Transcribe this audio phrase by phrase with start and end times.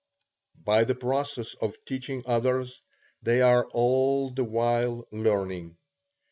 [0.57, 2.81] By the process of teaching others,
[3.21, 5.77] they are all the while learning.